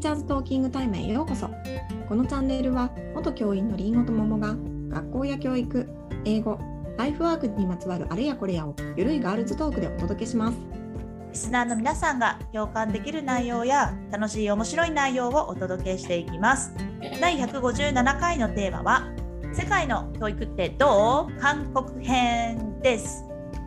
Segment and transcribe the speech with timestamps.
[0.00, 1.50] ーチャーズトーキングタイムへようこそ。
[2.08, 4.56] このチャンネルは元教員のりんごと桃が
[4.88, 5.86] 学校や教育
[6.24, 6.58] 英語
[6.96, 10.58] ライフワークにまつわるあれやこれやをゆるいガールズトークでお届けします。
[11.32, 16.72] リスナーの皆さんが共感できる内容や楽しい面白い内容をお届けしていきます。
[17.20, 19.06] 第157回のテーマは
[19.52, 21.40] 世界の教育ってどう？
[21.40, 23.22] 韓国編です。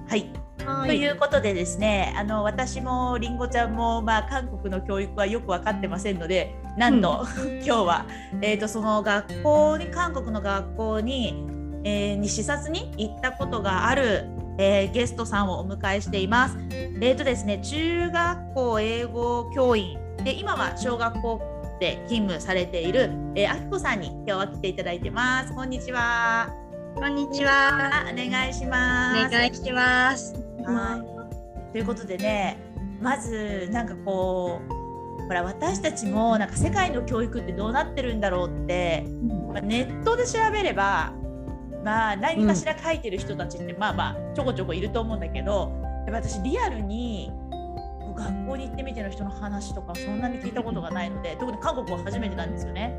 [0.09, 0.42] はい。
[0.85, 8.05] ということでですねあの私もりんごちゃんも、まあ、韓国の教育はよく分かってませんのでなんと、うん、 今日は、
[8.41, 11.45] えーと、その学校に韓国の学校に,、
[11.83, 16.57] えー、に視察に行ったことがある、えー、ゲストさんをお迎えしています。
[16.71, 21.41] えーとですね、中学校英語教員で今は小学校
[21.79, 25.53] で勤務されている、えー、あきこさんに今日は来ていただいてます。
[25.53, 26.49] こんにちは。
[26.95, 28.05] こんにちは。
[28.09, 29.27] お願いします。
[29.27, 30.52] お願いします。
[30.65, 30.97] は
[31.69, 31.71] い。
[31.71, 32.57] ということでね、
[33.01, 34.83] まずなんかこう
[35.27, 39.05] ほら私たちもなんか世界の教育ってどうなってるんだろうって、
[39.51, 41.13] まあ、ネットで調べれば
[41.83, 45.71] まあ何かしら書いてる人たちってまあまあちょこちょこいると思うんだけど
[46.07, 47.31] やっぱ私リアルに
[48.15, 52.95] 学校に行ってみての人の話とかそんなに聞いたことがないので特に韓国は初めてなんですよね。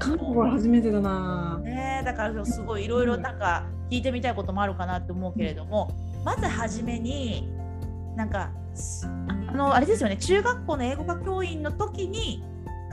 [0.00, 1.60] 韓国は初めてだな。
[1.62, 5.90] ねだからすごいいろいろなんか聞いてみたいこともあるかなって思うけれども、
[6.24, 7.48] まず初めに
[8.16, 8.50] なんか
[9.48, 12.42] あのあれですよね中学校の英語科教員の時に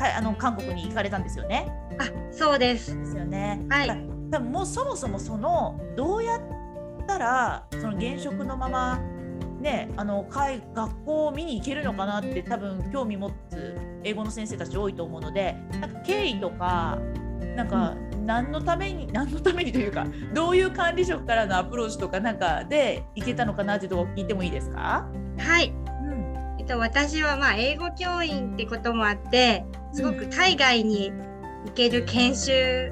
[0.01, 1.71] かあの韓国に行かれたんですよね。
[1.99, 2.97] あそうです。
[2.97, 3.63] ですよね。
[3.69, 3.89] はい。
[4.31, 6.41] 多分もうそもそもそのどうやっ
[7.07, 8.99] たらその現職のまま
[9.59, 16.97] ねあの学校を見に行けるのかなって多分興味持つ英語の先生たち多いと思うのでなんか経緯とか
[17.55, 25.07] なんか何のために 何のためにというかどういう管理職からのアプローチとかなんかでいけたのかなっていうところ聞いてもいいですか？
[25.37, 25.71] はい、う
[26.09, 26.55] ん。
[26.59, 31.11] えっと、私はまあ英語教員ってこともあってすごく海外に
[31.65, 32.91] 行ける研修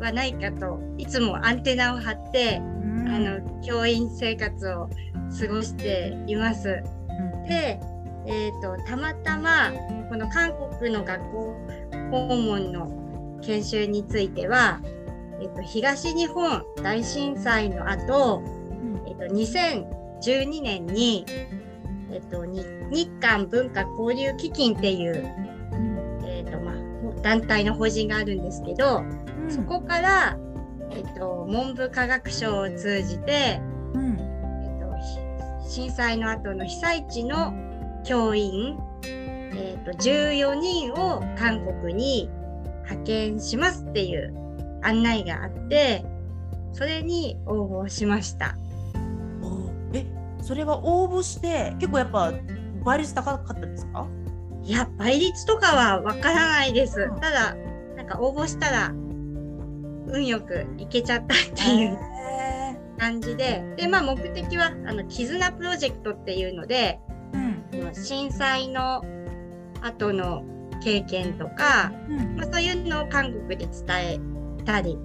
[0.00, 4.88] はないかといつもアンテナを張って、うん、あの教員生活を
[5.40, 6.82] 過ごしています。
[7.08, 7.80] うん、で、
[8.26, 9.72] えーとたまたま
[10.08, 11.56] この韓国の学校
[12.10, 12.86] 訪問の
[13.42, 14.80] 研修については、
[15.40, 18.42] えっと、東日本大震災の後、
[19.06, 21.24] えっと、2012年に、
[22.10, 22.66] えっと、日
[23.20, 25.24] 韓文化交流基金っていう、
[26.24, 29.02] えっとまあ、団体の法人があるんですけど、
[29.42, 30.38] うん、そこから、
[30.90, 33.60] えっと、文部科学省を通じて、
[33.94, 37.54] うん、えっと、震災の後の被災地の
[38.04, 42.30] 教員、えっと、14人を韓国に
[42.88, 44.34] 派遣しますっていう
[44.82, 46.04] 案内があって
[46.72, 48.56] それに応募しました。
[49.92, 50.06] え
[50.42, 52.32] それは応募して結構やっぱ
[52.84, 54.06] 倍率高かったですか？
[54.62, 57.54] いや倍率とかはわからないです、うん、ただ
[57.96, 61.98] なんか応募したら運よく行けちゃったっていう
[62.98, 63.62] 感じで。
[63.76, 67.00] でまあ目的はあの絆プロジェクトっていうので、
[67.32, 69.02] うん、震災の
[69.80, 70.44] 後の
[70.80, 74.20] 経験とか、うん、まあ、そういうのを韓国で伝え
[74.64, 74.96] たり、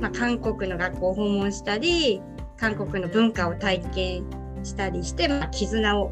[0.00, 2.20] まあ、韓国の学校を訪問したり
[2.56, 4.24] 韓国の文化を体験
[4.62, 6.10] したりして、まあ、絆を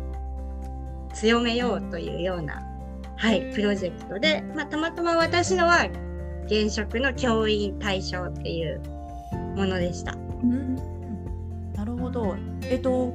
[1.14, 2.62] 強めようというような、
[3.16, 5.88] はい、プロジェクトで、まあ、たまたま私のは
[6.46, 8.80] 現職の教員対象っていう
[9.54, 10.12] ものでした。
[10.14, 10.76] うん、
[11.74, 12.36] なるほど。
[12.62, 13.12] えっと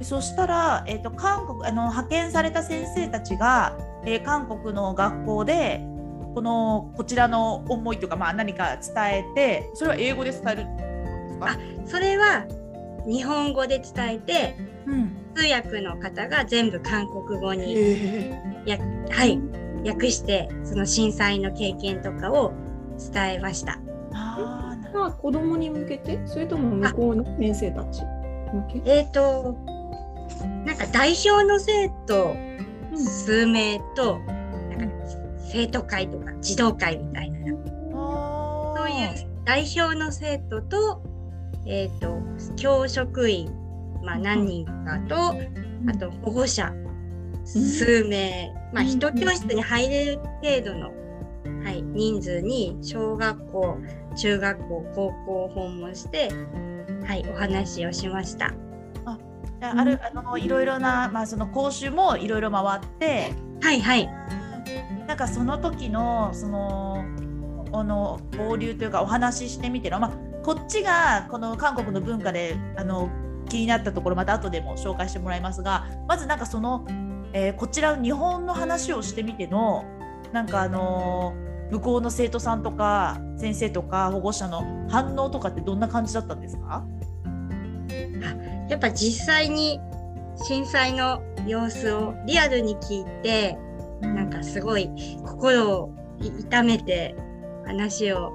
[0.00, 5.80] そしたら、えっと、韓国あの派遣された先生たちがえー、韓国の学校で
[6.34, 10.66] このこちらの思いというか、まあ、何か伝えてそれは英語で伝える
[11.40, 12.46] あそれは
[13.06, 18.62] 日本語で伝えて、うん、通訳の方が全部韓国語に、え。
[18.64, 18.78] ー、や
[19.10, 19.40] はい
[19.84, 22.52] 訳してその震災の経験とかを
[23.12, 23.80] 伝えました。
[24.12, 26.20] ああ子供に向けて？
[26.26, 28.02] それとも向こうの先生たち
[28.84, 29.56] えっ、ー、と
[30.64, 32.36] なんか代表の生徒
[32.96, 34.18] 数名と
[34.70, 34.96] なんか
[35.50, 37.38] 生徒会とか児童会みたいな。
[38.76, 41.02] そういう代表の生徒と,、
[41.66, 42.18] えーと、
[42.56, 43.52] 教職員、
[44.02, 45.34] まあ、何人かと、
[45.88, 46.72] あと保護者
[47.44, 50.92] 数名、まあ、1教室に入れる程度の、
[51.64, 53.78] はい、人数に小学校
[54.16, 56.30] 中学校高校を訪問して、
[57.06, 58.54] はい、お話をしました。
[59.62, 63.32] あるあのいろいろな、まあ、その講習もいろいろ回って。
[63.62, 64.08] はいはい。
[65.06, 67.04] なんかその時のその
[67.72, 70.10] あの交流というかお話ししてみての、まあ、
[70.42, 73.10] こっちがこの韓国の文化であの
[73.48, 76.86] 気になったところまた後でも紹介してもらいますがまずなんかその、
[77.32, 79.84] えー、こちらの日本の話をしてみての
[80.32, 86.84] なんかあのー向こうの生徒さんとか先生とか保護者の反応とかってどんな感じだったんですか？
[88.72, 89.78] やっぱ実際に
[90.34, 93.58] 震災の様子をリアルに聞いて、
[94.00, 94.90] なんかすごい
[95.26, 97.14] 心を痛めて
[97.66, 98.32] 話を、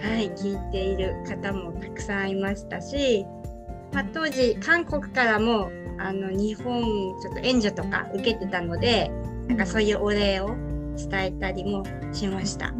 [0.00, 3.26] はい、聞いている方もたくさんいましたし、
[3.92, 9.10] まあ、当時韓国からもあの日本ちょっと援助とか受けてたので
[9.48, 10.54] なんかそういうお礼を
[10.96, 12.72] 伝えたりもしました。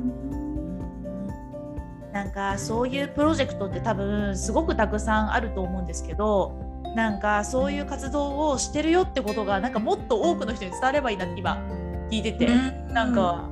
[2.13, 6.66] なんかそういうプロジェクトって多分すごくたくさんあると思うんですけど
[6.97, 11.63] なんかそういう活動をしてるよってことがなんかもっと多くの人に伝わればいいなって今
[12.11, 12.47] 聞いてて
[12.91, 13.51] なんか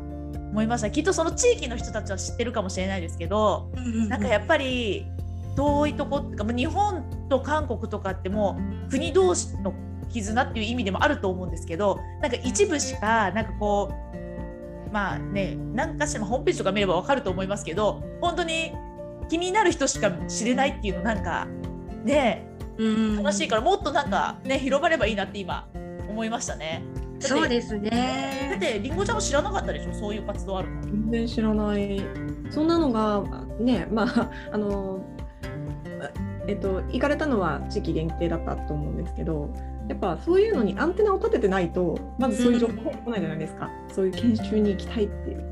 [0.50, 0.90] 思いました。
[0.90, 3.70] きっとその地域の人たちは知ってるかもしれないですけど
[4.08, 5.06] なんかやっぱり
[5.56, 8.58] 遠いとこってか日本と韓国とかっても
[8.88, 9.74] う国同士の
[10.08, 13.92] 絆っていう意味でもあると思うんですけどなんか一部しかなんかこ
[14.88, 18.72] うまあね何かしらのホームページとか見れば分かると思いますけど本当に
[19.28, 21.46] 気になる人しか知れないっていうのなんか
[22.04, 25.68] ね楽しいからもっとなんかね広まればいいなって今
[26.08, 26.82] 思いましたね。
[27.20, 28.56] そうですだっね。
[28.60, 29.94] てりんごちゃんも知らなかったでしょ？
[29.94, 30.82] そういう活動あるの。
[30.82, 32.02] 全然知らない。
[32.50, 33.22] そんなのが
[33.58, 35.00] ね、まああの
[36.46, 39.48] えっと行かれたのは地域限定だったと思うんですけど、
[39.88, 43.70] やっぱそういうのにアンテナを立ててないとまずそういう情報が来ないじゃないですか。
[43.90, 45.44] そういう研修に行きたいっていう。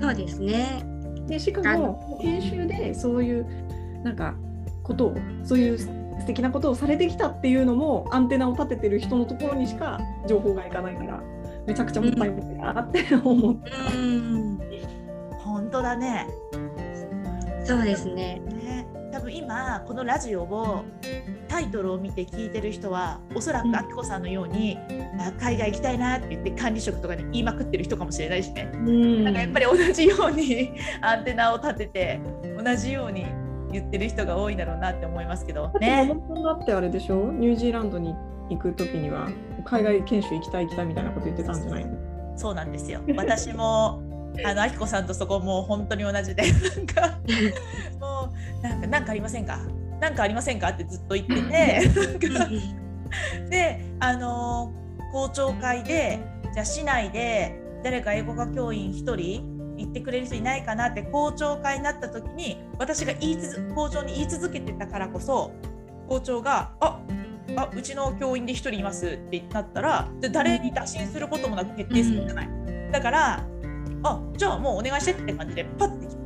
[0.00, 0.84] そうですね。
[1.26, 3.46] でしかも研修でそういう
[4.02, 4.34] なんか
[4.82, 5.78] ことをそういう
[6.20, 11.22] 素敵なことをされてきたっていうのもアンテナを立ててる人のところにしか情報がいかないから
[11.66, 13.70] めちゃくちゃもったいないなって思って。
[13.94, 14.58] うん。
[15.38, 16.26] 本当だね。
[17.64, 18.40] そうですね。
[18.40, 20.84] ね多分今このラジオを
[21.48, 24.76] タイトルを見て聞いてる人はおそらくうんあきこさんのように、
[25.18, 28.70] あ海外行きたいなって言って管理職とかに言いまくってる人かもしれないしね。
[28.74, 32.20] うんなんかやっぱり同じようにアンテナを立てて
[32.62, 33.26] 同じように
[33.74, 35.64] 言ってる人が多いんだろうなって思いますけど。
[35.64, 36.06] だってね。
[36.06, 37.30] 本当だってあれでしょ？
[37.32, 38.14] ニュージーランドに
[38.50, 39.28] 行く時には
[39.64, 42.38] 海外研修行きたい行きたいみたいなこと言ってたんじゃないの？
[42.38, 43.00] そうなんですよ。
[43.16, 44.02] 私も
[44.44, 47.18] あのあきこさんとそこもう本当に同じでなんか
[48.00, 48.30] も
[48.60, 49.58] うなんかなんかありませんか？
[50.00, 50.68] なんかありませんか？
[50.70, 51.90] ってずっと言ってて
[53.48, 54.72] であの
[55.12, 56.18] 校長会で
[56.52, 59.53] じゃあ市内で誰か英語科教員1人
[59.84, 65.52] 行ってくれる人いないかなって校長会になった時に私が言いつ校長に言い続けてたからこそ
[66.08, 67.00] 校長が「あ
[67.56, 72.48] あうちの教員で1人います」ってなったらで誰に打診することもなく決定するんじゃない、
[72.92, 73.44] だから
[74.02, 76.22] あじゃあもうお願いしてって感じでパッてきた。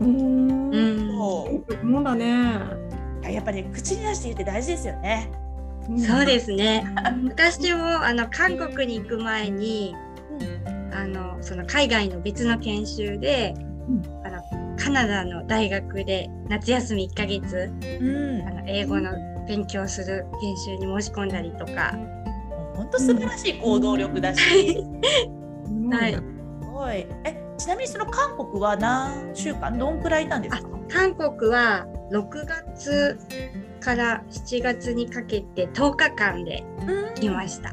[0.00, 2.88] うーんうんそうだね。
[3.22, 5.30] やっぱり、ね、口に出して言って大事ですよね。
[5.98, 6.84] そうですね。
[7.24, 9.94] 私もあの韓国に行く前に
[10.98, 13.54] あのその海外の別の研修で、
[14.24, 19.10] あのカナダの大学で夏休み1ヶ月うんあの英語の
[19.46, 21.94] 勉強する研修に申し込んだりとか、
[22.74, 24.40] 本当素晴らしい行動力だし、
[25.90, 26.20] はいす
[26.72, 27.06] ごい。
[27.24, 30.68] え、ちなみにその韓国は何週間、どんくらいいたんですか？
[30.88, 33.18] 韓国は6月
[33.80, 36.64] から7月にかけて10日間で
[37.14, 37.72] 来ました。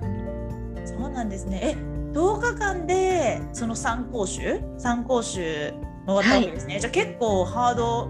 [0.85, 1.75] そうなんですね。
[1.75, 5.73] え、10日間でその参考習、参考習
[6.07, 6.79] 回ったわけですね。
[6.79, 8.09] じゃあ結構ハード。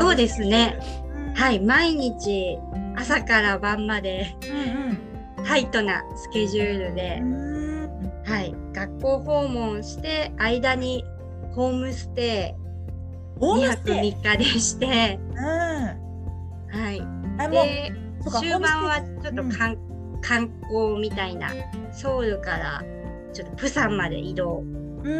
[0.00, 0.78] そうですね。
[1.16, 2.58] うんはい、毎日
[2.96, 4.36] 朝から晩まで
[5.44, 8.12] タイトなスケジュールでう、ん。
[8.24, 11.02] はい、学校訪問して間に
[11.54, 12.54] ホームステ
[13.40, 14.10] イ2ホームス泊3テイ。
[14.12, 15.36] 日でして、うん。
[15.40, 17.50] はい。
[17.50, 17.92] で
[18.38, 19.76] 終盤はちょっと観,、
[20.20, 21.50] 観光みたいな
[21.90, 22.82] ソウルから
[23.34, 24.62] ちょっとプサンまで移動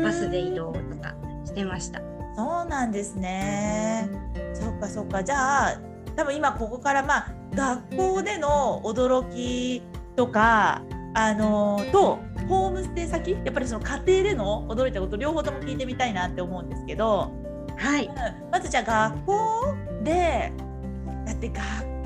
[0.03, 2.01] バスで移動とかしてました。
[2.37, 4.09] そうなんですね。
[4.55, 5.23] そっかそっか。
[5.23, 5.81] じゃあ
[6.17, 9.83] 多分今ここからまあ学校での驚き
[10.17, 10.83] とか
[11.15, 12.19] あのと
[12.49, 13.33] ホームステイ先？
[13.33, 17.33] やっぱりその家庭での驚いたこと両方とも聞いてみたいなって思うんですけど、
[17.77, 18.15] はい、うん
[18.51, 20.53] まずじゃあ学校で
[21.27, 21.61] だって学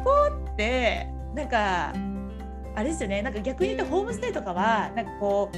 [0.05, 0.11] 校
[0.53, 1.93] ってなんか
[2.75, 5.57] あれですよねなんか逆に言うとホームステイとかはなんかこう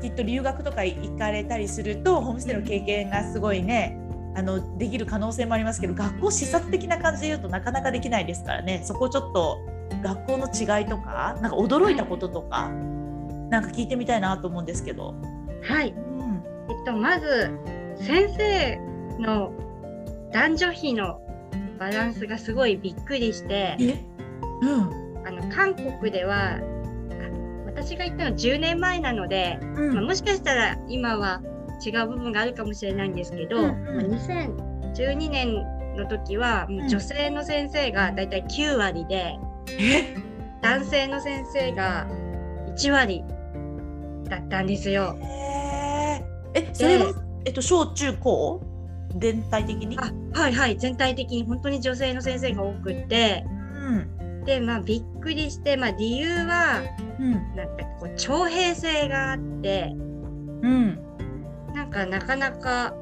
[0.00, 3.98] きっと留学とか行かれたりするとホームステイの経験がすごいね
[4.34, 8.82] あのできる可能性もありますけど学校視察的な感じで言うとなかなかできないですからね。
[8.84, 9.58] そこちょっと
[10.02, 12.68] 学校の違いとかなんか驚いたこととか
[13.48, 15.14] なんか聞いてみたいなと思うんですけど。
[15.62, 16.44] はい、うん。
[16.68, 17.50] えっとまず
[17.96, 18.78] 先生
[19.18, 19.52] の
[20.32, 21.20] 男女比の
[21.78, 24.04] バランスがすごいびっくりして、え？
[24.60, 25.26] うん。
[25.26, 26.58] あの韓国ではあ
[27.76, 29.94] 私が行ったの10年前なので、うん。
[29.94, 31.42] まあ、もしかしたら今は
[31.84, 34.10] 違う部分があるかもしれないんですけど、うんうん。
[34.10, 34.20] まあ
[34.96, 35.54] 2012年
[35.96, 39.36] の時はもう女性の先生がだいたい9割で、
[39.78, 40.16] え？
[40.62, 42.06] 男性の先生が
[42.76, 43.22] 1割
[44.24, 45.16] だったんですよ。
[45.22, 47.12] ええそれは
[47.44, 48.62] えっと小中高？
[49.18, 49.98] 全体的に？
[49.98, 50.78] あはいはい。
[50.78, 51.44] 全体的に。
[51.44, 53.44] 本当に女性の先生が多くって。
[53.46, 54.15] うん
[54.46, 56.82] でまあびっくりして、まあ、理由は
[57.18, 57.32] うん。
[57.54, 60.98] なんかこう徴兵制があってうん。
[61.74, 62.94] なんかなかなか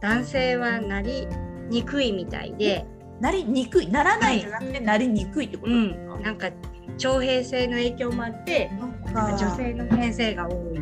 [0.00, 1.26] 男性はなり
[1.68, 2.86] にくいみたいで、
[3.20, 3.88] なりにくい？
[3.90, 5.72] ならないじゃなくてなりにくいってこと？
[5.72, 5.88] うん。
[5.92, 6.50] ですか、、なんか
[6.96, 8.70] 徴兵制の影響もあって
[9.12, 10.80] 女性の先生が多い。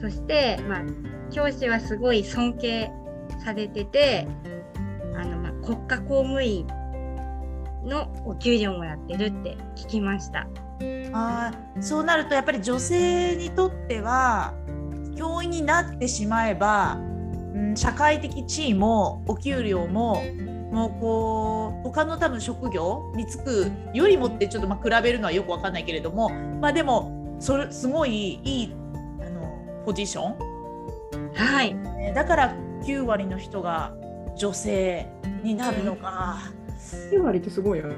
[0.00, 0.82] そして、まあ、
[1.30, 2.90] 教師はすごい尊敬
[3.42, 4.28] されてて
[5.16, 6.66] あの、まあ、国家公務員
[7.84, 10.46] のお給料もらってるって聞きました。
[11.12, 14.54] あーそうなるとやっぱり女性にとっては
[15.16, 16.98] 教員になってしまえば、
[17.54, 20.22] うん、社会的地位もお給料も
[20.72, 28.74] もうこう他の多分職業に就くよりもってちょっとまあ比べるのはよくわかんないけれどもまあでもそれすごいいい
[29.20, 30.54] あのポジション
[31.34, 33.94] はい、ねだから9割の人が
[34.36, 35.06] 女性
[35.42, 36.52] になるのか。
[37.12, 37.96] 9割ってすごいよね。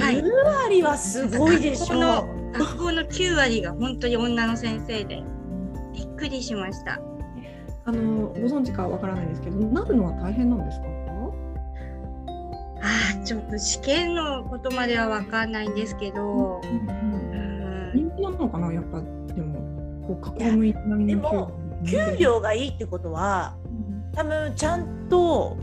[0.00, 0.24] はい9
[0.66, 1.98] 割はすごいでしょ う。
[1.98, 5.22] 学校の学校の9割が本当に女の先生で
[5.94, 7.00] びっくりしました。
[7.84, 10.86] あのご存知かわからないんですけど、なるのは大変なんですか？
[12.82, 19.00] ああちょっと試験のことまでは分かんないんですけど、うーん人気なのかなやっぱ
[19.34, 19.60] でも
[20.06, 21.50] こう加工務員並みのでも
[21.86, 23.54] 給料がいいってことは
[24.14, 25.56] 多分ちゃんと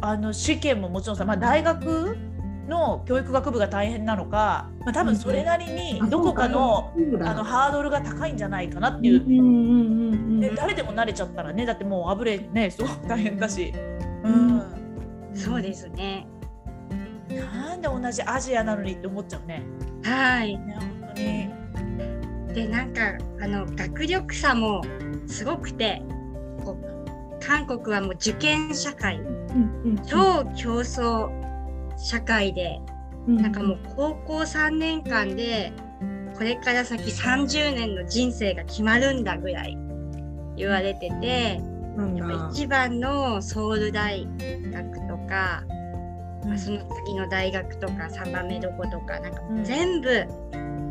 [0.00, 2.16] あの試験ももちろんさ、まあ、大学
[2.68, 10.40] の教育学部が大変なのか、まあ、多分それなりにどこかのあのハードルが高いんじゃないかなっていう。
[10.40, 13.72] で誰でも慣れちゃったらねだってもうあぶれねそう大変だし、
[14.24, 14.62] うん。
[15.34, 16.26] そうですね。
[17.28, 19.62] なんで同じアジアなのにって思っちゃうね。
[20.02, 20.58] はい。
[20.58, 22.54] ね本当に。
[22.54, 23.02] でなんか
[23.40, 24.82] あの学力差も
[25.26, 26.02] すごくて、
[26.64, 29.20] こう韓国はもう受験社会、
[30.06, 31.30] 超競争
[31.96, 32.80] 社会で、
[33.26, 33.36] うん。
[33.36, 35.72] なんかもう高校3年間で
[36.36, 39.76] これから先30年の人生が決まるんだぐらい
[40.56, 41.60] 言われてて、
[42.14, 44.26] やっぱ一番のソウル大
[44.72, 45.64] 学とか、
[46.44, 50.26] まあその次の大学とか3番目どことかなんか全部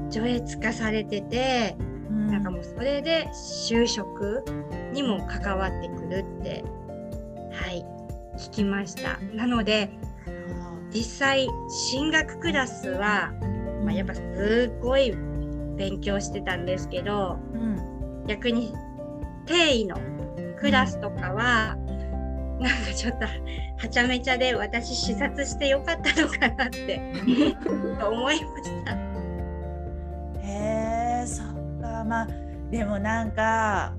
[0.09, 1.75] 上越化されてて、
[2.09, 2.27] うん。
[2.31, 3.27] なんかもうそれで
[3.61, 4.43] 就職
[4.93, 6.63] にも関わってくるって
[7.51, 7.85] はい
[8.37, 9.17] 聞きました。
[9.35, 9.89] なので
[10.93, 13.33] 実際進学クラスは、
[13.83, 15.13] まあ、やっぱすごい
[15.75, 18.73] 勉強してたんですけどうん逆に
[19.45, 19.97] 定位の
[20.59, 21.75] クラスとかは、
[22.59, 27.15] なんかちょっとはちゃめちゃで私視察してよかったのかなって
[28.01, 28.93] 思いました。
[30.41, 32.27] へえそっかまあ
[32.71, 33.93] でもなんか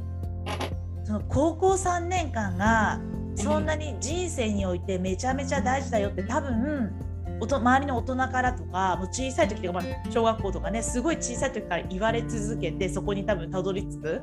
[1.04, 2.98] その高校3年間が
[3.36, 6.92] そんなに人生においてめちゃめちゃ大事だよって多分
[7.38, 14.22] おと周りの大人からとかもう小さい時とか、まあ、小学校とかねすごい小さい時から言われ続けてそこに多分たどり着く。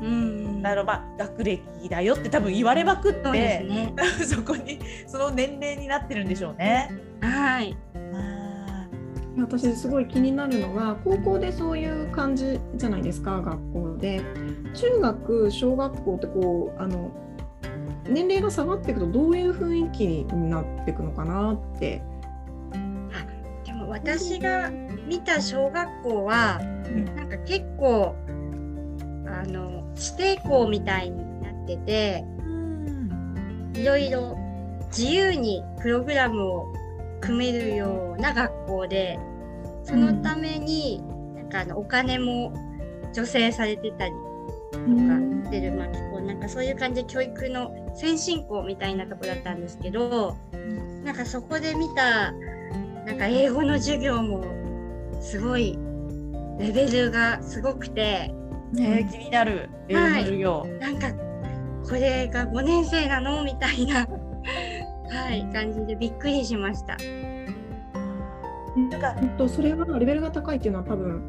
[0.00, 3.94] うんだからまあ学歴だよって多分言われまくってね。
[4.24, 6.90] そこにその年齢になってるんでしょうね。
[7.20, 7.76] はい。
[8.14, 8.88] あ。
[9.40, 14.20] 私すごい気になるのが高校でそういう感じじゃないですか学校で。
[14.74, 17.10] 中学小学校ってこうあの
[18.08, 22.02] 年齢が下がっていくとどういう雰囲気になっていくのかなって。
[23.64, 24.70] でも私が
[25.06, 26.60] 見た小学校は、
[27.16, 28.14] なんか結構
[29.26, 32.24] あの指定校みたいになってて
[33.74, 34.36] いろいろ
[34.86, 36.74] 自由にプログラムを
[37.20, 39.18] 組めるような学校で
[39.84, 41.02] そのために、
[41.34, 42.52] なんかあのお金も
[43.12, 44.12] 助成されてたり
[44.72, 44.84] とか
[45.44, 45.88] してる、まあ、
[46.28, 50.36] なんかそういう感じで教育の先進校みたいなとこだったんですけど
[51.02, 52.32] なんかそこで見た
[53.06, 54.44] なんか英語の授業も
[55.22, 55.78] すごい
[56.58, 58.30] レベルがすごくて
[58.72, 60.66] ね気になる英語の授業。
[60.80, 61.10] なんか
[61.88, 63.42] これが5年生なの？
[63.42, 64.00] みたいな
[65.10, 66.98] はい感じでびっくりしました。
[68.76, 71.22] なんかえっとそれはレベルが高いっていうのは多分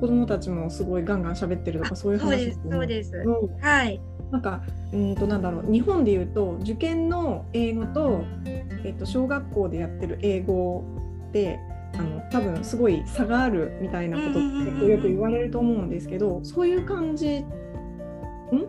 [0.00, 3.16] 子供たちもすごいガンガン喋ってるとかそういうそうですねそうです。
[3.16, 4.62] うんはいなんか
[4.92, 10.84] うんとなんだろう日本で言うと受験の英語と,、えっと小学校でやってる英語
[11.28, 11.58] って
[11.94, 14.32] あの多分すごい差があるみたいなことっ
[14.80, 17.46] てよく言われると思うんですけどそういう感じん？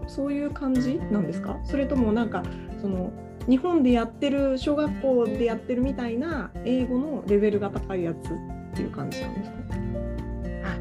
[0.07, 1.57] そういう感じなんですか？
[1.63, 2.43] それともなんか
[2.81, 3.11] その
[3.49, 8.19] 日本でやってる小学校でやってるみたいな英語のレベルが高いやつっ
[8.75, 9.57] ていう感じなんですか？
[10.65, 10.77] あ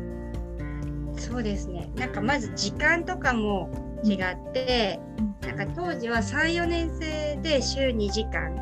[1.19, 1.91] そうですね。
[1.97, 3.71] なんかまず時間とかも
[4.05, 5.01] 違って、
[5.43, 8.55] なんか当時は34年生で週2時間。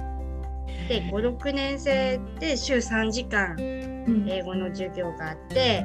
[0.89, 4.29] で56年生で週3時間うん。
[4.29, 5.85] 英語の授業があって、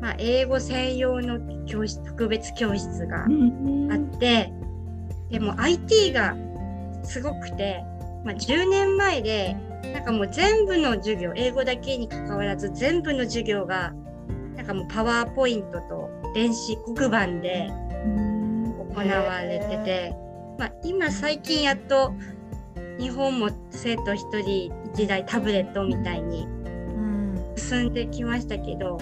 [0.00, 4.52] まあ、英語専用の教室特別教室がうんあって
[5.30, 6.36] でも IT が
[7.02, 7.82] すごくて、
[8.24, 9.56] まあ、10年前で
[9.92, 13.92] なんかもう全部の授業英語だけにかかわらず全部の授業が
[14.56, 17.87] なんかもうパワーポイントと電子黒板で行
[18.98, 20.14] われてて、
[20.58, 22.12] まあ、今最近やっと
[22.98, 27.54] 日本も生徒1人1台タブレットみたいにうん。
[27.56, 28.98] 進んできましたけど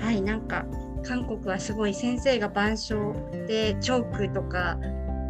[0.00, 0.64] はいなんか
[1.06, 3.12] 韓国はすごい先生が板書
[3.46, 4.78] でチョークとか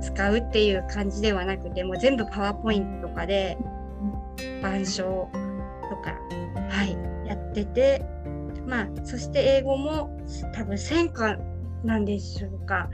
[0.00, 3.59] 使うっていう感じではなくてもう全部パワーポイントとかで
[4.61, 5.28] 板書
[5.90, 6.18] とか
[6.68, 8.04] はいやってて
[8.66, 10.11] まあそして英語も
[10.54, 11.37] 多分専科
[11.85, 12.88] なんでしょうか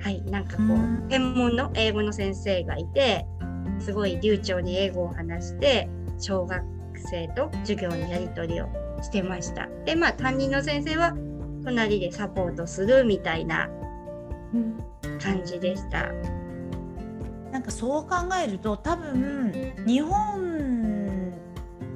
[0.00, 3.26] はいなんかこう、うん専門の英語の先生がいて
[3.80, 5.88] すごい流暢に英語を話して
[6.18, 6.62] 小学
[6.94, 8.68] 生と授業のやり取りを
[9.02, 9.68] してました。
[9.84, 11.14] でまあ担任の先生は
[11.64, 13.68] 隣でサポートするみたいな
[14.54, 14.78] うん
[15.18, 16.08] 感じでした。
[17.50, 21.32] なんかそう考えると多分日本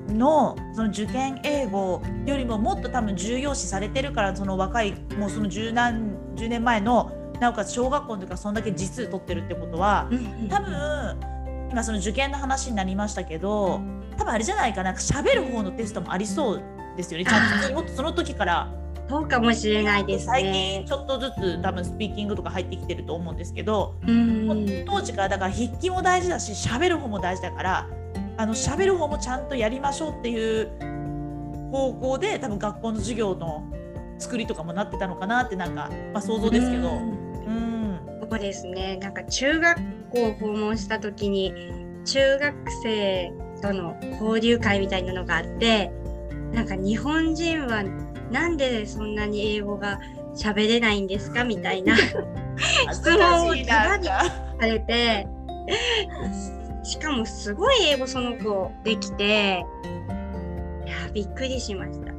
[0.09, 10.09] のその受験英語よりももっと多分重要視されてるからその若いもうその十何10年前のなおかつ小学校の時そんだけ字数取ってるってことは
[10.49, 11.17] 多分
[11.71, 13.81] 今その受験の話になりましたけど
[14.17, 16.63] 多分あれじゃないかな喋る方のテストもありそう
[16.97, 17.25] ですよね。
[17.25, 18.73] ちゃんともっとその時から。
[19.07, 20.87] そうかもしれないです最ね近。
[20.87, 24.85] ちょっとずつ多分スピーキングとか入ってきてると思うんですけどうん。
[24.87, 27.87] 当時からだから筆記も大事だし喋る方も大事だから
[28.39, 30.71] あの喋る方もちゃんとやりましょうっていう
[31.71, 33.71] 方向で多分学校の授業の
[34.19, 36.89] 作りとかもなってたのかなってなんか、まあ、想像ですけど。
[36.89, 37.24] うんうん
[38.31, 38.97] そうですね。
[38.97, 39.79] なんか中学
[40.11, 41.53] 校を訪問した時に
[42.05, 45.93] 中学生との交流会みたいなのがあって、
[46.53, 47.85] なんか日本人は
[48.31, 50.01] なんでそんなに英語が
[50.35, 51.97] 喋れないんですかみたいな
[52.93, 54.09] 質問を恥ずかしいなんか
[54.61, 55.27] されて、
[56.83, 59.65] しかもすごい英語その子できて、
[60.87, 62.13] いやびっくりしました。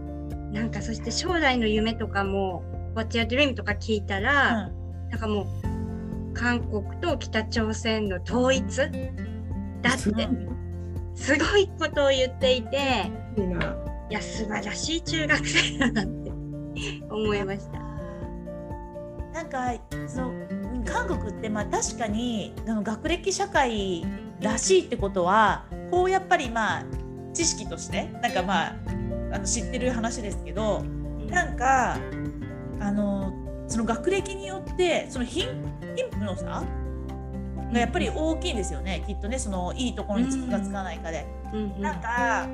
[0.51, 2.63] なんかそして将来の夢とかも
[2.95, 3.55] What's your dream?
[3.55, 4.69] とか聞いたら、
[5.09, 5.74] なんかもう
[6.35, 8.77] 韓国と北朝鮮の統一？
[8.77, 10.29] だって。
[11.15, 13.11] すごいことを言っていて。
[14.09, 16.31] いや素晴らしい中学生だなって。
[17.09, 17.79] 思いました。
[19.33, 19.73] なんか
[20.07, 20.33] そのう
[20.79, 24.05] ん韓国ってまあ確かにあの学歴社会
[24.39, 26.83] らしいってことはこうやっぱりまあ
[27.33, 28.75] 知識としてなんかまあ
[29.33, 30.83] あの知ってる話ですけど
[31.29, 31.97] なんか
[32.79, 33.33] あの
[33.75, 35.49] その学歴によってその貧
[35.97, 36.63] 貧富の差が
[37.77, 41.25] やっぱり大きいんですよねきっとねそのいいところにつくかつかないかで。
[41.77, 42.47] なんか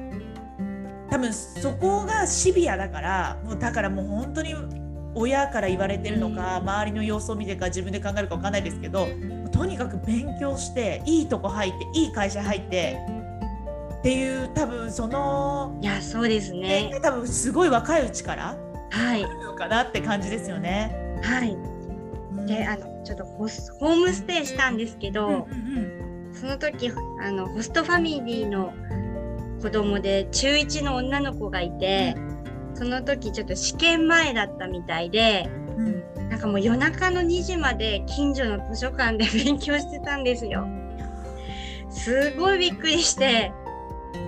[1.12, 4.56] 多分そこがシビアだからもうだからもう本当に
[5.14, 9.08] 親から言われてるのか、周りの様子を見てか自分で考えるか分かんないですけど
[9.52, 12.98] とにかく勉強していいとこ入っていい会社入って
[14.00, 17.00] っていう多分その、いやそうですね。
[17.04, 18.58] 多分すごい若いうちから
[18.90, 21.01] はいのかなって感じですよね。
[21.22, 21.58] はい。
[22.48, 26.02] であのちょっとホスホームステイしたんですけど、うんうんうん
[26.34, 26.90] その時
[27.22, 28.74] あのホストファミリーの
[29.62, 32.16] 子供で中1の女の子がいて、
[32.74, 35.50] その時ちょっと試験前だったみたいで。
[35.78, 40.66] うんなんかもう夜中の2時まで近所の図書館で勉強してたんですよ。
[41.90, 43.52] すごいびっくりして、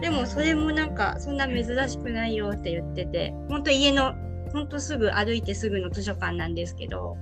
[0.01, 4.13] でもそれもなんかそんな珍しくないよって言ってて、ほんと家の
[4.53, 7.17] ほんとすぐ歩いてすぐの図書館なんですけど、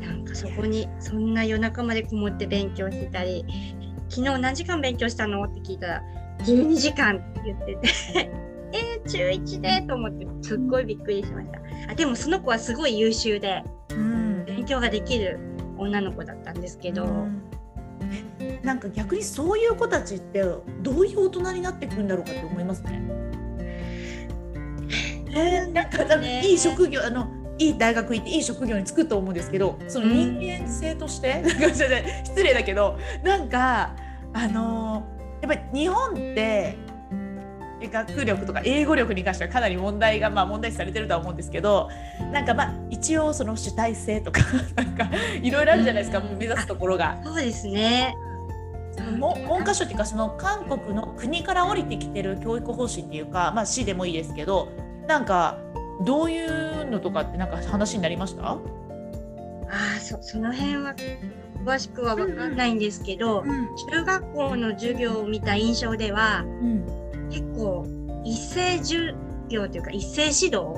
[0.00, 3.44] なんかそこにそんな夜中までこもって勉強してたり、
[4.08, 5.42] 昨日何時間勉強したの？
[5.42, 6.02] って聞いたら、
[6.44, 7.80] 12時間って言ってて、
[8.72, 11.58] えー、中1でと思ってすっごいびっくりしました。
[11.90, 15.38] あでもその子はすごい優秀で、うん勉強ができる
[15.78, 17.42] 女の子だったんですけど、うん
[18.38, 20.60] えなんか逆にそういう子たちってど
[21.00, 23.29] ういう大人になってくるんだろうかって思いますね。
[25.32, 33.94] えーなんかなんかいい職業あのいい大学行っていい職業に就くと思うんですけどその人間性として、なん失礼だけどなんか
[34.32, 36.76] あのーやっぱり日本って
[37.88, 41.88] 学力とか英語力に関してはかなり問題がまあ問題視されてるとは思うんですけど
[42.30, 44.42] なんかまあ一応その主体性とか
[44.76, 45.08] なんか
[45.40, 47.18] いろいろあるじゃないですか、目指すところが。
[47.24, 48.14] そうですね。
[49.18, 54.68] も文科省っていうかその韓国の国から降りてきてる教育方針っていうかまあ市でもいいですけど
[55.10, 55.58] なんか
[56.04, 58.52] どういうのとかってなんか話になりました？
[58.52, 58.58] あ
[59.68, 60.94] あそその辺は
[61.64, 63.68] 詳しくは分かんないんですけど、うん。
[63.90, 67.28] 中学校の授業を見た印象ではうん。
[67.28, 67.84] 結構
[68.24, 69.16] 一斉授
[69.48, 70.74] 業というか一斉指導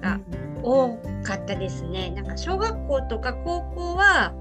[0.00, 0.18] が
[0.64, 2.10] 多かったですね。
[2.16, 4.34] なんか小学校とか高校は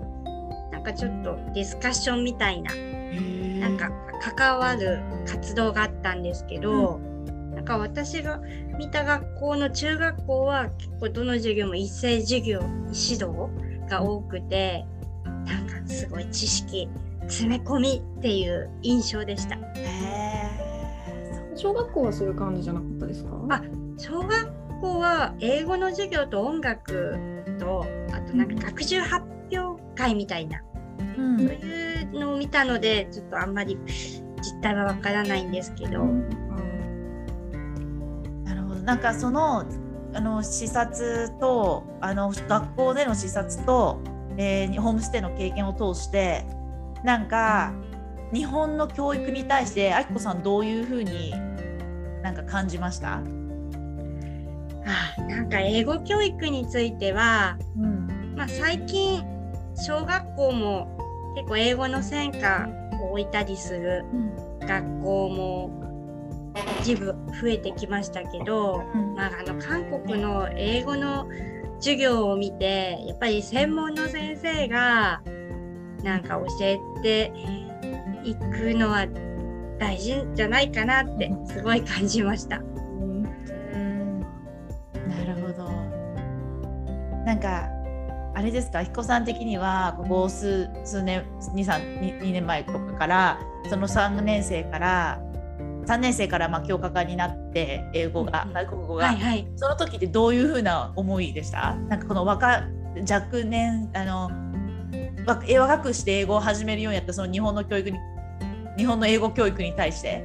[0.72, 3.92] なんかちょっとディスカッションみたいななんか
[4.36, 7.00] 関わる活動があったんですけど、
[7.66, 8.40] なんか私が
[8.78, 13.26] 見た学校の中学校は結構どの授業も一斉授業指導
[13.90, 14.86] が多くて
[15.48, 16.88] なんかすごい知識
[17.22, 19.56] 詰め込みっていう印象でした。
[19.56, 20.52] へ
[21.56, 23.32] 小学校はそういう感じじゃなかったですか？
[23.50, 23.64] あ
[23.98, 27.18] 小学校は英語の授業と音楽
[27.58, 31.40] とあとなんか学習発表会みたいなーうん。
[31.40, 36.45] そういうのを見たのでちょっとあんまり実態はわからないんですけど、なるほど
[38.86, 39.66] なんかその
[40.14, 44.00] あの視察とあの学校での視察と、
[44.38, 46.46] えーホームステイの経験を通して
[47.04, 47.74] なんか
[48.34, 51.32] 日本の教育に対してあきこさんどういうふうに
[52.24, 53.22] なんか感じました、
[54.86, 58.36] あなんか英語教育については、うん。
[58.36, 59.24] まあ、最近
[59.76, 62.68] 小学校も結構英語の専科
[63.02, 64.06] を置いたりする
[64.62, 65.85] 学校も
[66.82, 67.08] 一部
[67.42, 68.84] 増えてきましたけど、
[69.16, 71.28] まあ、あの韓国の英語の
[71.80, 75.22] 授業を見てやっぱり専門の先生が
[76.04, 77.32] なんか教えて
[78.24, 79.08] いくのは
[79.80, 82.60] 大事じゃないかなってすごい感じました。
[82.60, 83.26] うん
[83.74, 85.70] うんなるほど。
[87.26, 87.68] なんか
[88.36, 88.84] あれですか？
[88.84, 93.40] 彦さん的にはここ数数年 2, 3 2, 年前とかから
[93.70, 95.20] その3年生から
[95.88, 99.48] 3年生からまあ教科科になって英語が、うん外国語が、はいはい。
[99.56, 101.76] その時ってどういうふうな思いでした？
[101.76, 102.64] なんかこの若
[103.10, 104.32] 若年あの
[105.26, 107.98] わ若くして英語を始めるようになったその日本の教育に
[108.78, 110.24] 日本の英語教育に対して。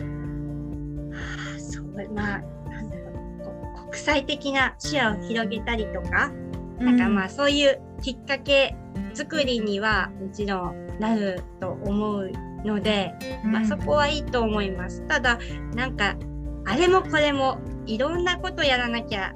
[0.00, 6.30] あーそうまあなんだろうこ国際的な視野を広げたりとか、
[6.78, 8.76] なんかまあそういうきっかけ
[9.14, 12.30] 作りにはもちろんなると思う
[12.64, 15.06] ので、まあそこはいいと思います。
[15.06, 15.38] ただ
[15.74, 16.16] なんか
[16.64, 19.34] あれもこれもいろんなことやらなきゃ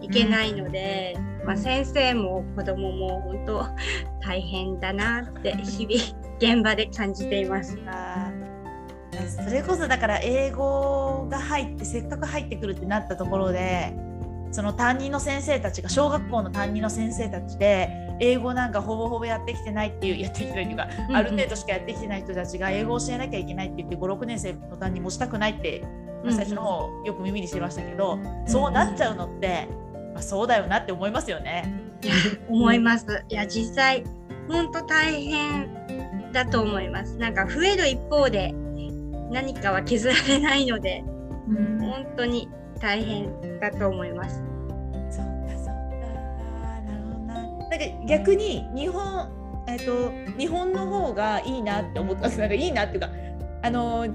[0.00, 3.66] いけないので、まあ先生も子供も本当
[4.20, 7.78] 大変だなって 日々現場で感じています。
[7.86, 8.48] あー
[9.26, 13.92] それこそだから英語が入ってせっかく入ってくるってなったところで
[14.50, 25.82] その担任の先生たちが小学校の担任の先生たちで英語なんかほぼほぼやってきてないっていうやってきてないっていうか、うんある程度しかやってきてない人たちが英語を教えなきゃいけないって言って56年生の担任もしたくないって、
[26.24, 29.68] まあ最初の方よく耳にしてましたけど、そうなっちゃうのって、
[30.14, 31.72] まあ、そうだよなって思いますよね。
[32.02, 32.14] いや
[32.48, 33.24] 思います。
[33.28, 34.04] いや実際
[34.48, 37.16] 本当大変だと思います。
[37.16, 38.54] なんか増える一方で
[39.30, 41.04] 何かは削られないので
[41.80, 42.48] 本当に
[42.80, 44.42] 大変だと思います。
[45.10, 45.72] そうかそうか
[46.86, 47.34] なるほどな。
[47.34, 49.28] なんか逆に日本
[49.66, 53.10] えっ、と日本の方がいいなって思ったなんかいいなっていうか
[53.62, 54.06] あの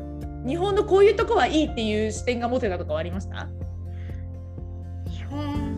[0.48, 3.48] 日本のこういうとこはいいっていう視点が持てたとかはありました？
[5.10, 5.78] 日本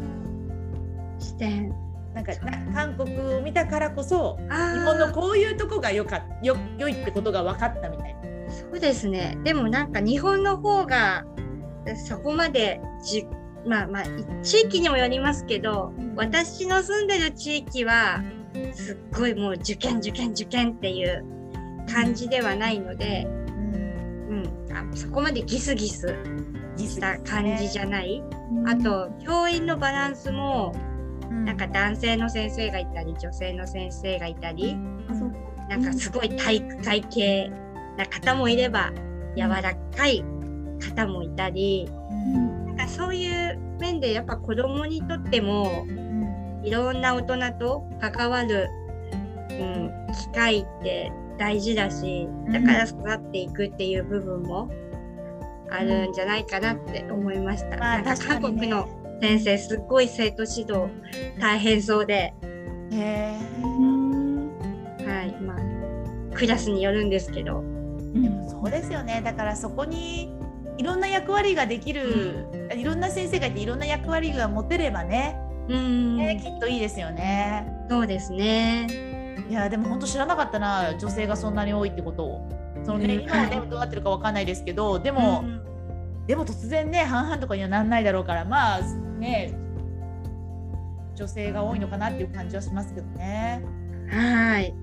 [1.20, 1.74] 視点
[2.14, 4.44] なんかな韓国を見たからこそ日
[4.86, 8.22] 本のこういうとこがよかよ良いってことが分かったみたいな。
[8.50, 9.38] そうですね。
[9.44, 11.26] でもなんか日本の方が
[11.96, 13.26] そこまでじ
[13.66, 14.04] まあまあ
[14.44, 18.24] 地域にもよりますけど、私の住んでる地域は
[18.74, 21.24] すっごいもう受験受験受験っていう
[21.92, 26.16] 感じではないので、うん、あそこまでギスギス
[26.78, 28.24] した感じじゃない。
[28.68, 30.74] あと教員のバランスも
[31.30, 34.76] なんか男性の先生がいたり女性の先生がいたり
[35.70, 37.52] なんかすごい体育会系
[37.98, 38.92] な方もいれば
[39.36, 40.24] 柔らかい
[40.80, 41.90] 方もいたり
[42.66, 45.86] なんかそういう面でやっぱ子供にとっても
[46.64, 48.70] いろんな大人と関わる、
[49.50, 54.72] うん、機会って大事だしだから育っていくっていう部分も
[55.70, 57.78] あるんじゃないかなって思いました。
[57.78, 58.16] まあね。
[58.28, 58.88] 韓国の
[59.22, 60.88] 先生すっごい生徒指導
[61.40, 62.34] 大変そうで、
[62.92, 63.38] へ
[65.06, 67.64] はいまあ、クラスによるんですけど、
[68.14, 69.22] でもそうですよね。
[69.24, 70.32] だからそこに
[70.78, 75.38] いろんな役割ができる、いろんな先生がいていろんな役割が持てればね,、
[75.70, 77.68] うん、ねきっといいですよね。
[77.90, 78.88] そうですね。
[79.50, 82.50] いやでも本当知らなかったな女性がそんなに多いってことを。
[82.84, 85.62] そのね、うん今はね どうなってるかわかんないですけどでも、うん
[86.28, 88.82] でも突然ね半々とかにはなんないだろうからまあ
[89.20, 89.54] ね
[91.16, 93.64] 女性が多いのかなっていう感じはしますけどね。
[94.10, 94.74] はい。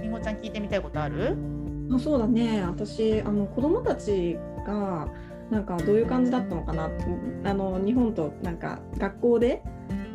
[0.00, 1.36] りんごちゃん聞いてみたいことある？
[1.92, 5.08] あそうだね私あの子供たちが
[5.50, 6.90] なんかどういう感じだったのかな？
[7.44, 9.62] あの日本となんか学校で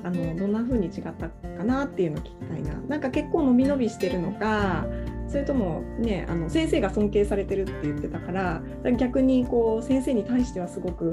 [0.03, 4.85] あのどんな風に違ったかなっていうのを聞きたいななんか結構伸び伸びしてるのか
[5.29, 8.61] それともねあの先生が尊敬されてるって言ってたから
[8.97, 11.11] 逆にこう先生に対してはすごく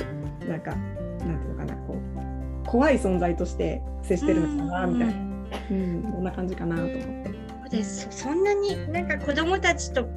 [0.49, 5.15] なんかなんていうのかなこう怖い存在として接してるのかなみたいな、
[5.71, 7.31] うん、どんな感じかなと思って。
[7.63, 8.09] そうです。
[8.11, 10.09] そそんなになんか子供たちと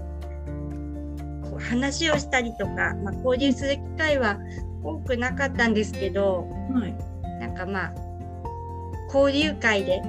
[1.62, 4.38] 話をしたりとか、まあ、交流する機会は
[4.84, 6.96] 多くなかったんですけど、はい。
[7.40, 7.94] なんかまあ
[9.14, 10.02] 交流会で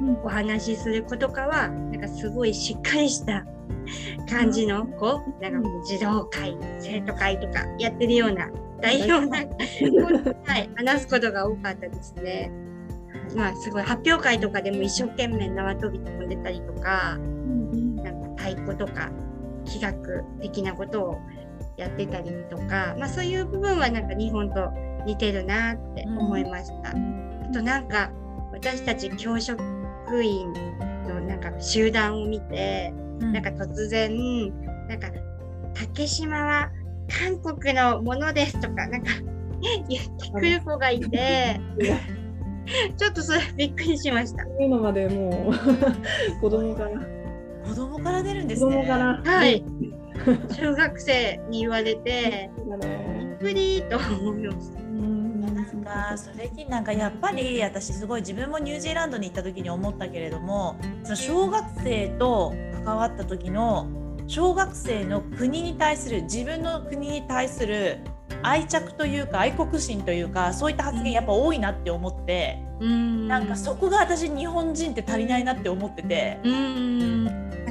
[0.00, 0.18] うん。
[0.22, 3.44] お話しする子とかはなんかすごいしっかりした
[4.28, 9.38] 感じの子、なんかもう児童会生徒会とかやってるような代表な
[10.44, 12.50] はい、話すことが多かったですね。
[13.34, 19.10] まあすごい発表会とかでも一生懸命縄跳び飛んでたりとか、なんか太鼓とか
[19.66, 21.18] 気学的なことを
[21.76, 24.70] やってたりとか、まあそういう部分はなんか日本と
[25.04, 26.90] 似てるなって思いました。
[26.90, 26.92] あ
[27.52, 28.10] となんか
[28.52, 29.60] 私たち教職
[30.22, 30.52] 員
[31.06, 34.16] のなんか集団を見て、なんか突然
[34.88, 35.08] なんか
[35.74, 36.70] 竹島は
[37.08, 39.10] 韓国のものですとかなんか
[39.88, 41.60] 言ってくる子がいて、
[42.96, 44.44] ちょっとそれびっくりしました。
[44.44, 45.54] そういうのまでもう
[46.40, 47.15] 子供から
[47.68, 48.76] 子供から出るんで子すね。
[48.76, 49.22] 供から。
[49.24, 49.64] はい。
[50.56, 52.50] 中学生に言われて、
[53.20, 54.80] びっくりと思いました。
[54.80, 63.86] うんなんかそれになんかやっぱり私すごい自分もニュージーランドに行った時に思ったけれどもその小学生と関わった時の
[64.26, 67.98] 小学生の国に対する自分の国に対する
[68.42, 73.28] 愛着というか愛国心というかそういった発言やっぱ多いなって思ってうん。
[73.28, 76.38] なんかそこが私日本人って足りないなって思ってて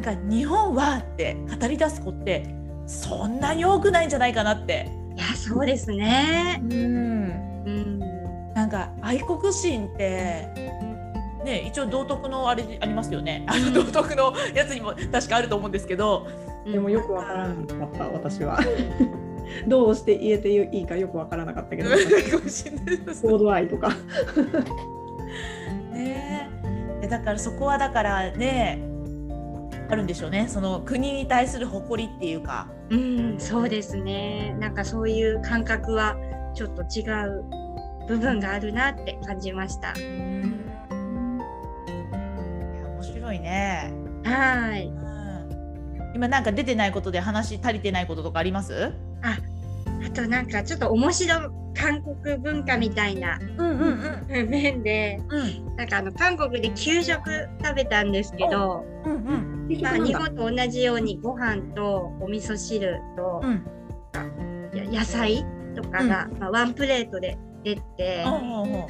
[0.05, 2.45] か日本はって語り出す子って
[2.85, 4.87] そんなに多くないんじゃないかなって。
[5.15, 6.61] いやそうですね。
[6.63, 6.75] うん。
[7.65, 7.99] うん。
[8.53, 10.47] なんか愛国心って
[11.43, 13.45] ね一応道徳のあれありますよね。
[13.47, 16.27] あの道徳のやつにも確かあると思うんですけど、
[16.65, 18.59] でもよくわからなかった私は。
[19.67, 21.89] どうして言えていいかよくわからなかったけど。
[21.89, 23.89] コードアイとか。
[25.93, 26.49] ね
[27.01, 28.94] えだからそこはだからね
[29.89, 30.47] あるんでしょうね。
[30.47, 32.67] その国に対する誇りっていうか。
[32.89, 34.55] うんそうですね。
[34.59, 36.15] なんかそういう感覚は
[36.53, 37.43] ちょっと違う
[38.07, 39.93] 部分があるなって感じました。
[39.93, 40.07] いや
[42.87, 43.93] 面白いね。
[44.23, 44.87] はい。
[44.87, 45.05] うん
[46.15, 48.93] 今なんか出てないことで話足りてないこととかあります？
[49.21, 49.37] あ
[50.05, 51.39] あとなんかちょっと面白い
[51.75, 54.49] 韓国文化みたいなうんうんうん。
[54.49, 55.75] 面でうん。
[55.75, 59.81] なんかあの韓国で給食食べたんですけど、うんうん。
[59.81, 63.65] まあ、日本と同じようにご飯とお味噌汁とうん。
[64.73, 68.23] や野菜とかが、まあ、ワンプレートで出て、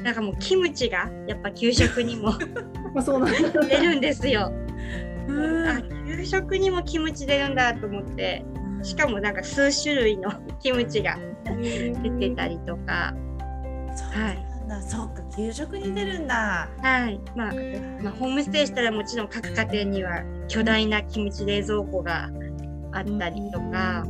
[0.02, 2.32] なんかもうキムチがやっぱ給食にも
[2.94, 3.60] まあそうなんだ。
[3.62, 4.52] 出るんですよ。
[5.28, 5.68] うん。
[5.68, 8.44] あ給食にもキムチ出るんだと思って
[8.86, 10.30] しかもなんか数種類の
[10.62, 13.12] キムチが出てたりとか、
[13.96, 16.68] そうなんだ、そうか、給食に出るんだ。
[16.80, 17.20] はい。
[17.34, 17.52] まあ、
[18.00, 22.30] まあホームステイしたらもちろん各家庭には巨大なキムチ冷蔵庫が
[22.92, 24.06] あったりとか、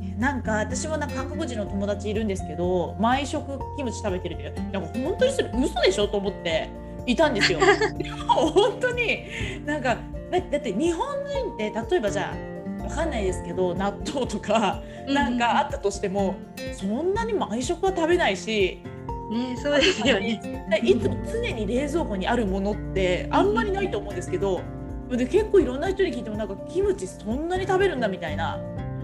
[0.00, 6.68] えなんか私もなんか韓国人の友達いるんですけど毎食キムチ食べてるってなんか本当にそれ嘘でしょと思って。
[7.06, 7.58] いたんですよ。
[8.28, 9.24] 本当に。
[9.64, 9.96] なんか
[10.30, 12.59] だだって日本人って例えばじゃあ
[12.90, 16.36] わかんないですけど納豆とかなんかあったとしても、
[16.72, 18.82] そんなに毎食は食べないし
[19.30, 20.40] ねそうですよね。
[20.82, 24.60] いつも常に冷蔵庫にあるものってあんまりないと思うんですけど
[25.08, 28.56] で結構いろんな人に聞いてもなんかキムチそんなに食べるんだみたいな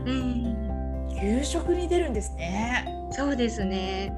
[0.04, 0.56] うん
[1.20, 2.86] 給食に出るんですね。
[3.12, 4.12] そうですね。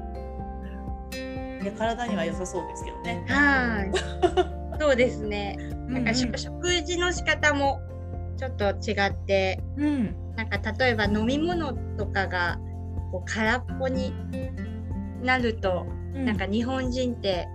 [1.63, 3.23] で体には良さそうですけどね。
[3.27, 4.79] はい。
[4.79, 5.57] そうですね。
[5.87, 7.81] なんか、う食事の仕方も
[8.39, 10.15] ちょっと違って、んうん。
[10.37, 12.57] なんか例えば飲み物とかが
[13.11, 14.13] こう空っぽに
[15.21, 16.25] なると、うん。
[16.25, 17.47] なんか日本人って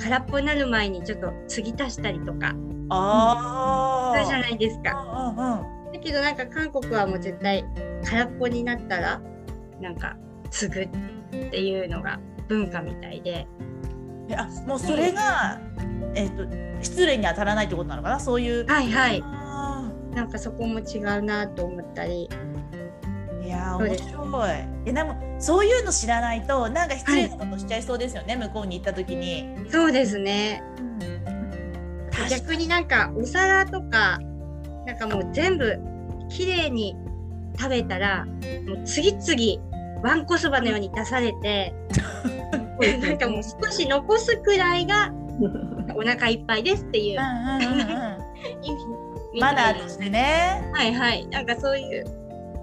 [0.00, 2.54] 空っぽになる前にちょっと継ぎ足したりとか
[2.88, 5.64] ああするじゃないですか。
[5.92, 7.64] だけどなんか韓国はもう絶対
[8.08, 9.20] 空っぽになったら
[9.80, 10.16] なんか
[10.50, 10.88] 継ぐっ
[11.50, 13.48] ていうのが文化みたいで。
[14.28, 15.58] えあもうそれが、
[16.14, 16.44] えっと
[16.80, 18.20] 失礼に当たらないってことなのかな？
[18.20, 18.64] そういう。
[18.66, 19.20] はいはい。
[19.20, 19.39] あ
[20.14, 22.28] なんかそこも違うなと思ったり。
[23.42, 24.50] ーいやー面白い。
[24.86, 29.48] えでもそういうの知らないとなんか失礼なことしちゃいそうですよね、向こうに行った時に。
[29.70, 30.62] そうですね。
[32.10, 34.18] 確か逆になんかお皿とか
[34.86, 35.78] なんかもう全部
[36.28, 36.96] きれいに
[37.58, 41.74] 食べたらもう次々わんこそばのように出されて
[43.02, 45.12] なんかもう少し残すくらいが
[45.94, 47.20] お腹いっぱいですっていう。
[47.20, 49.00] うんうんうんうん
[49.32, 49.80] 意味みマナたいな。
[49.80, 50.70] ーとしてね。
[50.74, 51.26] はいはい。
[51.28, 52.04] なんかそういう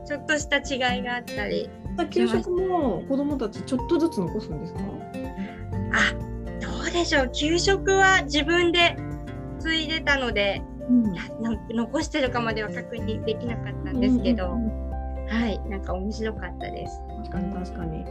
[0.07, 1.69] ちょっとした違いがあったり
[2.11, 4.79] 給食も子供たちちょっとずつ残すんですか？
[5.93, 6.13] あ
[6.61, 7.31] どうでしょう。
[7.31, 8.95] 給食は自分で
[9.59, 11.13] ついでたのでうん。
[11.75, 14.59] 残してるかまでは確認できなかったんですけど、は
[15.47, 17.01] いなんか面白かったです。
[17.23, 18.05] 確かに確かに。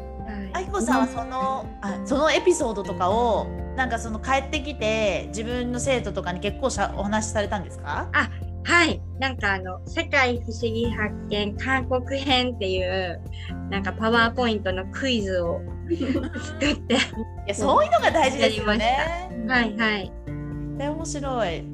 [0.53, 8.11] あきこさんはそのあそのエピソードとかをなんかその帰ってきて自分の生徒とかに結構しゃお話しされたんですか？
[8.67, 13.21] はい、なんかあの「世界不思議発見韓国編」っていう
[13.71, 16.99] なんかパワーポイントのクイズを作って い
[17.47, 19.31] やそういうのが大事ですよやね。
[19.47, 20.13] はいはい、
[20.79, 21.65] で面白い。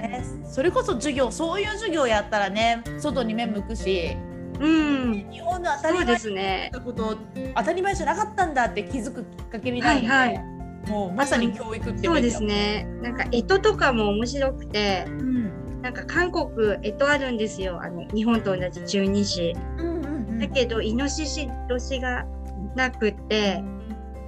[0.00, 4.16] ね、それこそ授業そういう授業やったらね外に目向くし
[4.58, 5.30] うん。
[5.30, 6.70] 日本の当たり前ですね。
[6.72, 7.18] のこと
[7.54, 10.44] 当たり前じゃなかったんだって気づくきっかけになるので、はいはい。
[10.88, 12.84] もうまさに教育ってそうですね。
[12.84, 12.86] ね。
[13.02, 17.80] なんか干支とかも面白くてうんなんか韓国干支あるんですよ。
[17.82, 20.38] あの日本と同じ十二支うんうんうん。
[20.38, 22.26] だけどイノシシ年が
[22.74, 23.62] なくて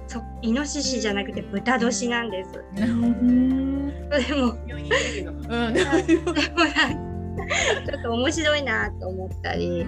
[0.07, 2.51] そイノシシじゃなくて豚年なんです。
[2.73, 2.87] で
[4.35, 4.53] も
[5.47, 5.81] なんか
[7.85, 9.85] ちょっと面白いなと思ったり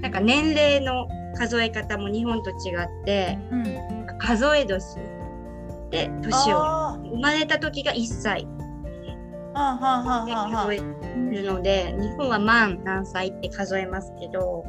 [0.00, 4.84] なんか年齢の数え方も日本と違ってうん、数え年
[5.90, 10.48] で年をあ生まれた時が1歳ーはあはあはあではあ。
[10.50, 14.64] は数えるので日本は万何歳って数えますけど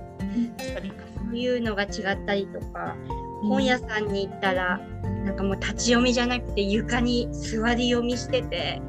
[1.24, 2.96] そういうのが違ったりとか
[3.42, 4.08] 本屋さん。
[4.08, 4.80] に行ったら
[5.26, 5.36] なん。
[5.36, 8.82] かもう立ち読みじゃなくて床に座り読みしてて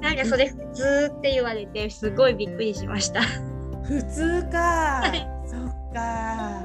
[0.00, 0.16] なん。
[0.16, 3.22] かそれ普通って言われてすごいびっくりしました。
[3.84, 4.58] 普通か
[5.02, 6.62] はいそっか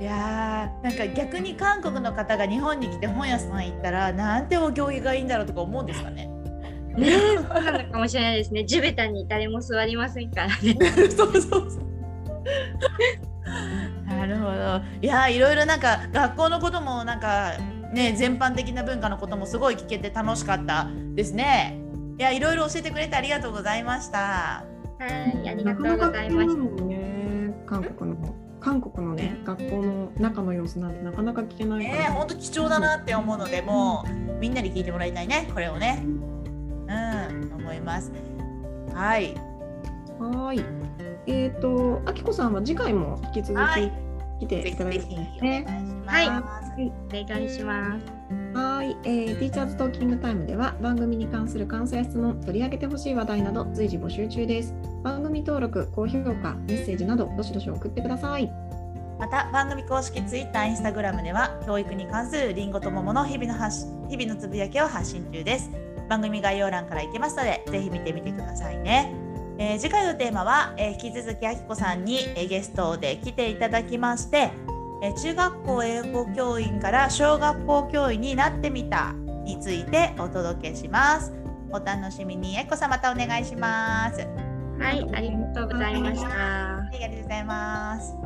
[0.00, 0.94] いやーなん。
[0.96, 3.66] か逆に韓国の方が日本に来て本屋さん。
[3.66, 4.48] 行ったらなん。
[4.48, 5.28] てお行儀がいいん。
[5.28, 5.86] だろうとか思うん。
[5.86, 6.28] ですかね
[6.96, 8.64] ねそうなのかもしれないですね。
[8.64, 10.76] 地べたに誰も座りませんからね。
[11.16, 11.90] そうそうそう
[14.06, 14.50] なるほど
[15.00, 17.54] いやーいろいろなんか学校のこともなんか
[17.92, 21.78] ね全般的な文化のこともすごい聞けて楽しかったですね
[22.18, 24.64] いやいろいろ教えてくれてありがとうございました
[24.98, 26.84] はい、ありがとうございました。
[26.84, 31.98] ね韓国の韓国のね学校の中の様子なんてなかなか聞けないから。
[31.98, 36.04] ね本当貴重だなって思うのでもうみんなに聞いてもらいたいねこれをね
[36.90, 38.12] うん思います
[38.92, 39.34] はい
[40.20, 40.64] はーい。
[41.26, 43.90] えっ、と、あきこさんは次回も引き続はい
[44.40, 46.02] き来ていただぜひぜひいてお願いしね。
[46.04, 48.20] ます、はいお願いします。
[48.54, 54.74] はーい、えー、ティーチャーズトーキングタイムでは番組に関する感想や質問、取り上げてほしい話題など随時募集中です。
[55.02, 58.50] 番組登録、高評価、メッセージなどどしどし送ってください。
[59.18, 65.70] また番組公式 Twitter、Instagram では教育に関するりんごと桃の日々の発信日々のつぶやきを発信中です。
[66.10, 69.14] 番組概要欄から行けますのでぜひ見てみてくださいね。
[69.58, 74.50] えー次回のテーマは、えー引き続きあきこさんに、えーゲストで来ていただきまして、
[75.02, 79.12] えー中学校英語教員から小学校教員になってみた
[79.44, 81.32] についてお届けします。
[81.70, 82.58] お楽しみに。
[82.58, 84.26] あきこさんまたお願いします。
[84.80, 86.28] はい、ありがとうございました。
[86.28, 88.16] はい、ありがとうございます。